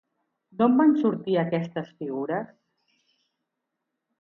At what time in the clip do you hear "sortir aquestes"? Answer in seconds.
1.01-1.91